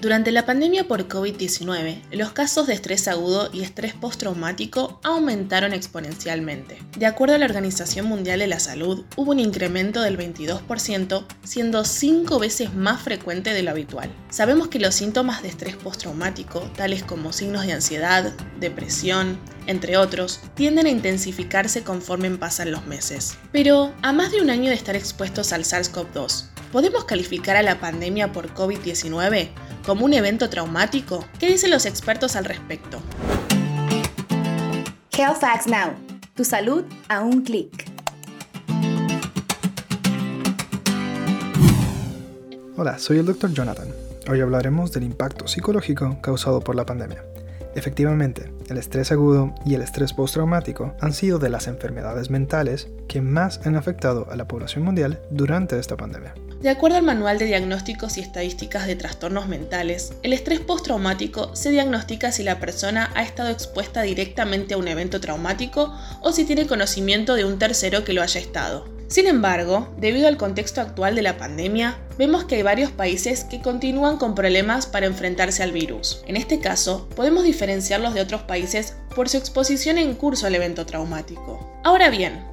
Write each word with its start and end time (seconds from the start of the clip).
Durante 0.00 0.30
la 0.30 0.46
pandemia 0.46 0.86
por 0.86 1.08
COVID-19, 1.08 2.02
los 2.12 2.30
casos 2.30 2.68
de 2.68 2.74
estrés 2.74 3.08
agudo 3.08 3.50
y 3.52 3.62
estrés 3.62 3.94
postraumático 3.94 5.00
aumentaron 5.02 5.72
exponencialmente. 5.72 6.78
De 6.96 7.06
acuerdo 7.06 7.34
a 7.34 7.38
la 7.38 7.46
Organización 7.46 8.06
Mundial 8.06 8.38
de 8.38 8.46
la 8.46 8.60
Salud, 8.60 9.04
hubo 9.16 9.32
un 9.32 9.40
incremento 9.40 10.00
del 10.00 10.16
22%, 10.16 11.26
siendo 11.42 11.84
cinco 11.84 12.38
veces 12.38 12.72
más 12.74 13.02
frecuente 13.02 13.52
de 13.52 13.64
lo 13.64 13.72
habitual. 13.72 14.08
Sabemos 14.30 14.68
que 14.68 14.78
los 14.78 14.94
síntomas 14.94 15.42
de 15.42 15.48
estrés 15.48 15.74
postraumático, 15.74 16.60
tales 16.76 17.02
como 17.02 17.32
signos 17.32 17.66
de 17.66 17.72
ansiedad, 17.72 18.32
depresión, 18.60 19.36
entre 19.66 19.96
otros, 19.96 20.38
tienden 20.54 20.86
a 20.86 20.90
intensificarse 20.90 21.82
conforme 21.82 22.30
pasan 22.30 22.70
los 22.70 22.86
meses. 22.86 23.36
Pero, 23.50 23.92
a 24.02 24.12
más 24.12 24.30
de 24.30 24.42
un 24.42 24.50
año 24.50 24.70
de 24.70 24.76
estar 24.76 24.94
expuestos 24.94 25.52
al 25.52 25.64
SARS-CoV-2, 25.64 26.44
¿podemos 26.70 27.04
calificar 27.04 27.56
a 27.56 27.62
la 27.62 27.80
pandemia 27.80 28.30
por 28.30 28.54
COVID-19 28.54 29.48
como 29.84 30.04
un 30.04 30.14
evento 30.14 30.48
traumático? 30.50 31.24
¿Qué 31.38 31.46
dicen 31.48 31.70
los 31.70 31.86
expertos 31.86 32.36
al 32.36 32.44
respecto? 32.44 33.00
Health 35.12 35.40
Facts 35.40 35.66
Now. 35.66 35.94
Tu 36.34 36.44
salud 36.44 36.84
a 37.08 37.20
un 37.20 37.42
clic. 37.42 37.86
Hola, 42.76 42.98
soy 42.98 43.18
el 43.18 43.26
Dr. 43.26 43.52
Jonathan. 43.52 43.88
Hoy 44.30 44.40
hablaremos 44.40 44.92
del 44.92 45.02
impacto 45.02 45.48
psicológico 45.48 46.20
causado 46.20 46.60
por 46.60 46.76
la 46.76 46.86
pandemia. 46.86 47.24
Efectivamente, 47.78 48.50
el 48.68 48.76
estrés 48.76 49.12
agudo 49.12 49.54
y 49.64 49.74
el 49.76 49.82
estrés 49.82 50.12
postraumático 50.12 50.96
han 51.00 51.12
sido 51.12 51.38
de 51.38 51.48
las 51.48 51.68
enfermedades 51.68 52.28
mentales 52.28 52.88
que 53.06 53.20
más 53.20 53.60
han 53.64 53.76
afectado 53.76 54.26
a 54.32 54.34
la 54.34 54.48
población 54.48 54.82
mundial 54.82 55.20
durante 55.30 55.78
esta 55.78 55.96
pandemia. 55.96 56.34
De 56.60 56.70
acuerdo 56.70 56.96
al 56.96 57.04
Manual 57.04 57.38
de 57.38 57.44
Diagnósticos 57.44 58.18
y 58.18 58.20
Estadísticas 58.20 58.88
de 58.88 58.96
Trastornos 58.96 59.46
Mentales, 59.46 60.12
el 60.24 60.32
estrés 60.32 60.58
postraumático 60.58 61.54
se 61.54 61.70
diagnostica 61.70 62.32
si 62.32 62.42
la 62.42 62.58
persona 62.58 63.12
ha 63.14 63.22
estado 63.22 63.50
expuesta 63.50 64.02
directamente 64.02 64.74
a 64.74 64.78
un 64.78 64.88
evento 64.88 65.20
traumático 65.20 65.94
o 66.20 66.32
si 66.32 66.44
tiene 66.44 66.66
conocimiento 66.66 67.36
de 67.36 67.44
un 67.44 67.60
tercero 67.60 68.02
que 68.02 68.12
lo 68.12 68.22
haya 68.22 68.40
estado. 68.40 68.97
Sin 69.08 69.26
embargo, 69.26 69.88
debido 69.96 70.28
al 70.28 70.36
contexto 70.36 70.82
actual 70.82 71.14
de 71.14 71.22
la 71.22 71.38
pandemia, 71.38 71.96
vemos 72.18 72.44
que 72.44 72.56
hay 72.56 72.62
varios 72.62 72.90
países 72.90 73.44
que 73.44 73.62
continúan 73.62 74.18
con 74.18 74.34
problemas 74.34 74.86
para 74.86 75.06
enfrentarse 75.06 75.62
al 75.62 75.72
virus. 75.72 76.22
En 76.26 76.36
este 76.36 76.60
caso, 76.60 77.08
podemos 77.16 77.44
diferenciarlos 77.44 78.12
de 78.12 78.20
otros 78.20 78.42
países 78.42 78.94
por 79.14 79.30
su 79.30 79.38
exposición 79.38 79.96
en 79.96 80.14
curso 80.14 80.46
al 80.46 80.54
evento 80.54 80.84
traumático. 80.84 81.80
Ahora 81.84 82.10
bien, 82.10 82.44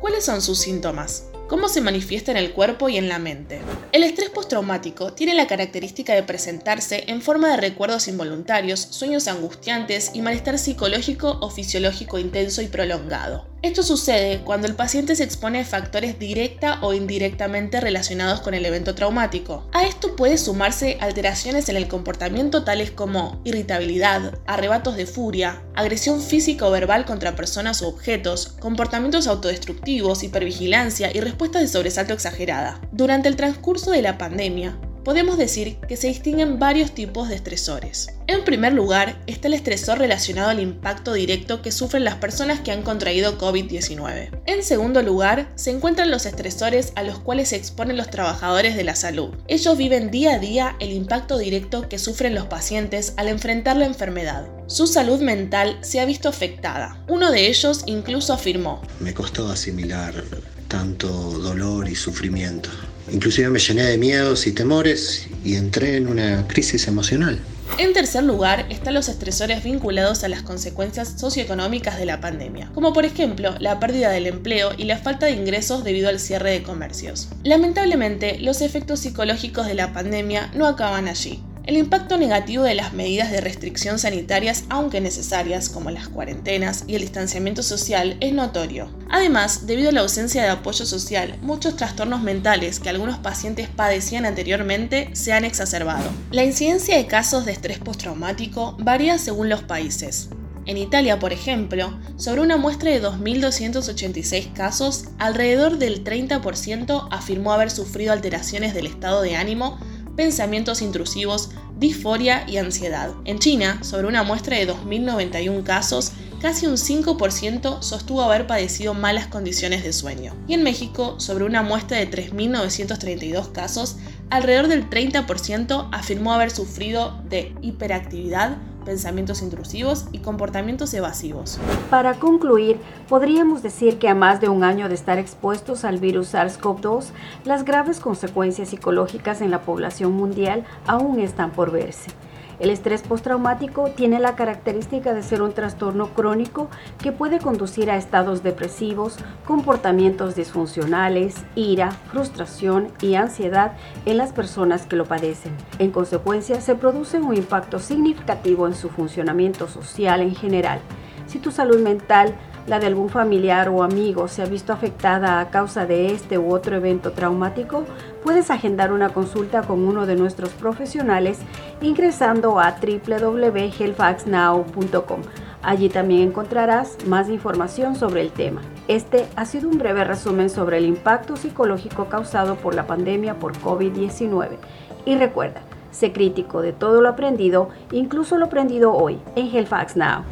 ¿cuáles 0.00 0.24
son 0.24 0.40
sus 0.42 0.60
síntomas? 0.60 1.24
cómo 1.48 1.68
se 1.68 1.80
manifiesta 1.80 2.32
en 2.32 2.36
el 2.36 2.52
cuerpo 2.52 2.88
y 2.88 2.96
en 2.96 3.08
la 3.08 3.18
mente. 3.18 3.60
El 3.92 4.02
estrés 4.02 4.30
postraumático 4.30 5.12
tiene 5.12 5.34
la 5.34 5.46
característica 5.46 6.14
de 6.14 6.22
presentarse 6.22 7.04
en 7.06 7.22
forma 7.22 7.50
de 7.50 7.56
recuerdos 7.56 8.08
involuntarios, 8.08 8.80
sueños 8.80 9.28
angustiantes 9.28 10.10
y 10.14 10.22
malestar 10.22 10.58
psicológico 10.58 11.38
o 11.40 11.50
fisiológico 11.50 12.18
intenso 12.18 12.62
y 12.62 12.66
prolongado. 12.66 13.46
Esto 13.66 13.82
sucede 13.82 14.42
cuando 14.44 14.68
el 14.68 14.76
paciente 14.76 15.16
se 15.16 15.24
expone 15.24 15.58
a 15.58 15.64
factores 15.64 16.20
directa 16.20 16.78
o 16.82 16.94
indirectamente 16.94 17.80
relacionados 17.80 18.40
con 18.40 18.54
el 18.54 18.64
evento 18.64 18.94
traumático. 18.94 19.68
A 19.72 19.84
esto 19.84 20.14
puede 20.14 20.38
sumarse 20.38 20.98
alteraciones 21.00 21.68
en 21.68 21.74
el 21.74 21.88
comportamiento 21.88 22.62
tales 22.62 22.92
como 22.92 23.40
irritabilidad, 23.42 24.38
arrebatos 24.46 24.94
de 24.94 25.06
furia, 25.06 25.64
agresión 25.74 26.22
física 26.22 26.64
o 26.64 26.70
verbal 26.70 27.04
contra 27.04 27.34
personas 27.34 27.82
u 27.82 27.88
objetos, 27.88 28.54
comportamientos 28.60 29.26
autodestructivos, 29.26 30.22
hipervigilancia 30.22 31.10
y 31.12 31.18
respuestas 31.18 31.62
de 31.62 31.68
sobresalto 31.68 32.14
exagerada. 32.14 32.80
Durante 32.92 33.28
el 33.28 33.34
transcurso 33.34 33.90
de 33.90 34.02
la 34.02 34.16
pandemia, 34.16 34.78
podemos 35.06 35.38
decir 35.38 35.76
que 35.86 35.96
se 35.96 36.08
distinguen 36.08 36.58
varios 36.58 36.90
tipos 36.90 37.28
de 37.28 37.36
estresores. 37.36 38.08
En 38.26 38.42
primer 38.42 38.72
lugar, 38.72 39.22
está 39.28 39.46
el 39.46 39.54
estresor 39.54 40.00
relacionado 40.00 40.50
al 40.50 40.58
impacto 40.58 41.12
directo 41.12 41.62
que 41.62 41.70
sufren 41.70 42.02
las 42.02 42.16
personas 42.16 42.58
que 42.58 42.72
han 42.72 42.82
contraído 42.82 43.38
COVID-19. 43.38 44.30
En 44.46 44.64
segundo 44.64 45.02
lugar, 45.02 45.48
se 45.54 45.70
encuentran 45.70 46.10
los 46.10 46.26
estresores 46.26 46.92
a 46.96 47.04
los 47.04 47.20
cuales 47.20 47.50
se 47.50 47.56
exponen 47.56 47.96
los 47.96 48.10
trabajadores 48.10 48.74
de 48.74 48.82
la 48.82 48.96
salud. 48.96 49.32
Ellos 49.46 49.78
viven 49.78 50.10
día 50.10 50.34
a 50.34 50.38
día 50.40 50.74
el 50.80 50.90
impacto 50.90 51.38
directo 51.38 51.88
que 51.88 52.00
sufren 52.00 52.34
los 52.34 52.46
pacientes 52.46 53.14
al 53.16 53.28
enfrentar 53.28 53.76
la 53.76 53.86
enfermedad. 53.86 54.48
Su 54.66 54.88
salud 54.88 55.20
mental 55.20 55.78
se 55.82 56.00
ha 56.00 56.04
visto 56.04 56.28
afectada. 56.28 57.00
Uno 57.06 57.30
de 57.30 57.46
ellos 57.46 57.84
incluso 57.86 58.32
afirmó, 58.32 58.82
Me 58.98 59.14
costó 59.14 59.52
asimilar 59.52 60.24
tanto 60.66 61.06
dolor 61.08 61.88
y 61.88 61.94
sufrimiento. 61.94 62.70
Inclusive 63.12 63.48
me 63.50 63.58
llené 63.58 63.84
de 63.84 63.98
miedos 63.98 64.46
y 64.46 64.52
temores 64.52 65.28
y 65.44 65.56
entré 65.56 65.96
en 65.96 66.08
una 66.08 66.46
crisis 66.48 66.88
emocional. 66.88 67.40
En 67.78 67.92
tercer 67.92 68.24
lugar 68.24 68.66
están 68.70 68.94
los 68.94 69.08
estresores 69.08 69.62
vinculados 69.62 70.24
a 70.24 70.28
las 70.28 70.42
consecuencias 70.42 71.14
socioeconómicas 71.18 71.98
de 71.98 72.06
la 72.06 72.20
pandemia, 72.20 72.70
como 72.74 72.92
por 72.92 73.04
ejemplo 73.04 73.54
la 73.58 73.78
pérdida 73.80 74.10
del 74.10 74.26
empleo 74.26 74.70
y 74.76 74.84
la 74.84 74.98
falta 74.98 75.26
de 75.26 75.32
ingresos 75.32 75.84
debido 75.84 76.08
al 76.08 76.18
cierre 76.18 76.52
de 76.52 76.62
comercios. 76.62 77.28
Lamentablemente, 77.42 78.38
los 78.38 78.62
efectos 78.62 79.00
psicológicos 79.00 79.66
de 79.66 79.74
la 79.74 79.92
pandemia 79.92 80.50
no 80.54 80.66
acaban 80.66 81.06
allí. 81.06 81.42
El 81.66 81.76
impacto 81.76 82.16
negativo 82.16 82.62
de 82.62 82.76
las 82.76 82.92
medidas 82.92 83.32
de 83.32 83.40
restricción 83.40 83.98
sanitarias, 83.98 84.62
aunque 84.68 85.00
necesarias, 85.00 85.68
como 85.68 85.90
las 85.90 86.08
cuarentenas 86.08 86.84
y 86.86 86.94
el 86.94 87.00
distanciamiento 87.00 87.64
social, 87.64 88.16
es 88.20 88.32
notorio. 88.32 88.88
Además, 89.10 89.66
debido 89.66 89.88
a 89.88 89.92
la 89.92 90.02
ausencia 90.02 90.44
de 90.44 90.48
apoyo 90.50 90.86
social, 90.86 91.36
muchos 91.42 91.74
trastornos 91.74 92.22
mentales 92.22 92.78
que 92.78 92.88
algunos 92.88 93.18
pacientes 93.18 93.68
padecían 93.68 94.26
anteriormente 94.26 95.10
se 95.14 95.32
han 95.32 95.44
exacerbado. 95.44 96.08
La 96.30 96.44
incidencia 96.44 96.96
de 96.96 97.08
casos 97.08 97.44
de 97.44 97.52
estrés 97.52 97.80
postraumático 97.80 98.76
varía 98.78 99.18
según 99.18 99.48
los 99.48 99.64
países. 99.64 100.28
En 100.66 100.76
Italia, 100.76 101.18
por 101.18 101.32
ejemplo, 101.32 101.98
sobre 102.16 102.42
una 102.42 102.56
muestra 102.56 102.90
de 102.90 103.02
2.286 103.02 104.52
casos, 104.52 105.06
alrededor 105.18 105.78
del 105.78 106.04
30% 106.04 107.08
afirmó 107.10 107.52
haber 107.52 107.72
sufrido 107.72 108.12
alteraciones 108.12 108.72
del 108.72 108.86
estado 108.86 109.22
de 109.22 109.34
ánimo 109.34 109.78
pensamientos 110.16 110.82
intrusivos, 110.82 111.50
disforia 111.78 112.44
y 112.48 112.56
ansiedad. 112.56 113.10
En 113.24 113.38
China, 113.38 113.82
sobre 113.82 114.06
una 114.06 114.22
muestra 114.22 114.56
de 114.56 114.68
2.091 114.68 115.62
casos, 115.62 116.12
casi 116.40 116.66
un 116.66 116.76
5% 116.76 117.82
sostuvo 117.82 118.22
haber 118.22 118.46
padecido 118.46 118.94
malas 118.94 119.26
condiciones 119.26 119.84
de 119.84 119.92
sueño. 119.92 120.34
Y 120.48 120.54
en 120.54 120.62
México, 120.62 121.16
sobre 121.18 121.44
una 121.44 121.62
muestra 121.62 121.98
de 121.98 122.10
3.932 122.10 123.52
casos, 123.52 123.96
alrededor 124.30 124.68
del 124.68 124.88
30% 124.88 125.88
afirmó 125.92 126.32
haber 126.32 126.50
sufrido 126.50 127.20
de 127.28 127.54
hiperactividad, 127.62 128.56
pensamientos 128.86 129.42
intrusivos 129.42 130.06
y 130.12 130.20
comportamientos 130.20 130.94
evasivos. 130.94 131.58
Para 131.90 132.14
concluir, 132.14 132.78
podríamos 133.08 133.62
decir 133.62 133.98
que 133.98 134.08
a 134.08 134.14
más 134.14 134.40
de 134.40 134.48
un 134.48 134.64
año 134.64 134.88
de 134.88 134.94
estar 134.94 135.18
expuestos 135.18 135.84
al 135.84 135.98
virus 135.98 136.32
SARS-CoV-2, 136.32 137.08
las 137.44 137.66
graves 137.66 138.00
consecuencias 138.00 138.70
psicológicas 138.70 139.42
en 139.42 139.50
la 139.50 139.60
población 139.60 140.12
mundial 140.12 140.64
aún 140.86 141.20
están 141.20 141.50
por 141.50 141.70
verse. 141.70 142.10
El 142.58 142.70
estrés 142.70 143.02
postraumático 143.02 143.90
tiene 143.90 144.18
la 144.18 144.34
característica 144.34 145.12
de 145.12 145.22
ser 145.22 145.42
un 145.42 145.52
trastorno 145.52 146.08
crónico 146.08 146.68
que 146.98 147.12
puede 147.12 147.38
conducir 147.38 147.90
a 147.90 147.96
estados 147.96 148.42
depresivos, 148.42 149.16
comportamientos 149.44 150.34
disfuncionales, 150.34 151.34
ira, 151.54 151.90
frustración 151.90 152.88
y 153.02 153.14
ansiedad 153.16 153.72
en 154.06 154.16
las 154.16 154.32
personas 154.32 154.86
que 154.86 154.96
lo 154.96 155.04
padecen. 155.04 155.52
En 155.78 155.90
consecuencia, 155.90 156.60
se 156.60 156.74
produce 156.74 157.18
un 157.18 157.36
impacto 157.36 157.78
significativo 157.78 158.66
en 158.66 158.74
su 158.74 158.88
funcionamiento 158.88 159.68
social 159.68 160.22
en 160.22 160.34
general. 160.34 160.80
Si 161.26 161.40
tu 161.40 161.50
salud 161.50 161.80
mental 161.80 162.34
la 162.66 162.80
de 162.80 162.86
algún 162.86 163.08
familiar 163.08 163.68
o 163.68 163.82
amigo 163.82 164.28
se 164.28 164.42
ha 164.42 164.46
visto 164.46 164.72
afectada 164.72 165.40
a 165.40 165.50
causa 165.50 165.84
de 165.86 166.12
este 166.12 166.38
u 166.38 166.52
otro 166.52 166.76
evento 166.76 167.10
traumático, 167.12 167.84
puedes 168.22 168.50
agendar 168.50 168.92
una 168.92 169.08
consulta 169.10 169.62
con 169.62 169.86
uno 169.86 170.06
de 170.06 170.16
nuestros 170.16 170.50
profesionales 170.50 171.38
ingresando 171.80 172.58
a 172.58 172.76
www.healthfaxnow.com. 172.80 175.20
Allí 175.62 175.88
también 175.88 176.28
encontrarás 176.28 176.98
más 177.06 177.28
información 177.28 177.94
sobre 177.96 178.20
el 178.20 178.30
tema. 178.30 178.62
Este 178.88 179.26
ha 179.36 179.46
sido 179.46 179.68
un 179.68 179.78
breve 179.78 180.04
resumen 180.04 180.48
sobre 180.48 180.78
el 180.78 180.86
impacto 180.86 181.34
psicológico 181.36 182.04
causado 182.06 182.54
por 182.56 182.74
la 182.74 182.86
pandemia 182.86 183.40
por 183.40 183.58
COVID-19. 183.58 184.58
Y 185.04 185.16
recuerda, 185.16 185.62
sé 185.90 186.12
crítico 186.12 186.62
de 186.62 186.72
todo 186.72 187.00
lo 187.00 187.08
aprendido, 187.08 187.70
incluso 187.90 188.38
lo 188.38 188.46
aprendido 188.46 188.92
hoy 188.92 189.18
en 189.34 189.48
Health 189.48 189.96
Now. 189.96 190.22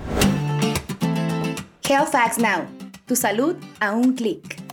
Health 1.95 2.11
Facts 2.11 2.39
Now. 2.39 2.67
Tu 3.07 3.15
salud 3.15 3.57
a 3.79 3.93
un 3.93 4.17
clic. 4.17 4.64